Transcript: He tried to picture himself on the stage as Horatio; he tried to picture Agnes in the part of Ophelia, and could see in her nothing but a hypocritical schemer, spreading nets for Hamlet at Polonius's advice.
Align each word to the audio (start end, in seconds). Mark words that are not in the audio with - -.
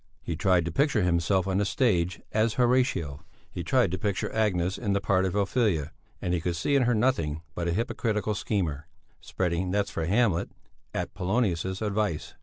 He 0.23 0.35
tried 0.35 0.65
to 0.65 0.71
picture 0.71 1.03
himself 1.03 1.45
on 1.47 1.59
the 1.59 1.63
stage 1.63 2.21
as 2.31 2.55
Horatio; 2.55 3.23
he 3.51 3.63
tried 3.63 3.91
to 3.91 3.99
picture 3.99 4.33
Agnes 4.33 4.79
in 4.79 4.93
the 4.93 4.99
part 4.99 5.25
of 5.25 5.35
Ophelia, 5.35 5.91
and 6.19 6.41
could 6.41 6.55
see 6.55 6.75
in 6.75 6.85
her 6.89 6.95
nothing 6.95 7.43
but 7.53 7.67
a 7.67 7.71
hypocritical 7.73 8.33
schemer, 8.33 8.87
spreading 9.19 9.69
nets 9.69 9.91
for 9.91 10.07
Hamlet 10.07 10.49
at 10.91 11.13
Polonius's 11.13 11.83
advice. 11.83 12.33